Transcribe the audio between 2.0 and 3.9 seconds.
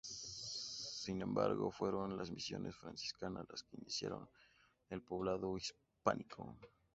las misiones franciscanas las que